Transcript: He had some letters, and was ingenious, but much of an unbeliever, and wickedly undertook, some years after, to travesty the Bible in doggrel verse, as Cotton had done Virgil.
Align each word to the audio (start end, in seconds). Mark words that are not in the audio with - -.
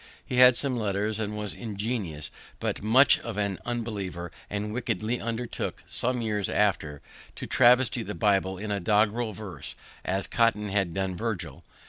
He 0.25 0.37
had 0.37 0.55
some 0.55 0.77
letters, 0.77 1.19
and 1.19 1.37
was 1.37 1.53
ingenious, 1.53 2.31
but 2.59 2.81
much 2.81 3.19
of 3.19 3.37
an 3.37 3.59
unbeliever, 3.67 4.31
and 4.49 4.73
wickedly 4.73 5.21
undertook, 5.21 5.83
some 5.85 6.23
years 6.23 6.49
after, 6.49 7.03
to 7.35 7.45
travesty 7.45 8.01
the 8.01 8.15
Bible 8.15 8.57
in 8.57 8.71
doggrel 8.83 9.31
verse, 9.35 9.75
as 10.03 10.25
Cotton 10.25 10.69
had 10.69 10.95
done 10.95 11.13
Virgil. 11.15 11.63